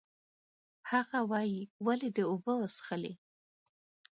[0.91, 3.13] هغه وایي، ولې دې اوبه وڅښلې؟